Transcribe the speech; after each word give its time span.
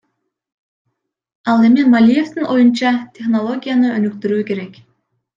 Ал 1.49 1.59
эми 1.67 1.83
Малиевдин 1.93 2.47
оюнча, 2.53 2.93
технологияны 3.17 3.93
өнүктүрүү 3.99 4.47
керек. 4.49 4.81